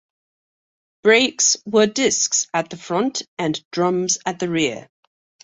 [1.03, 4.89] Brakes were discs at the front and drums at the rear.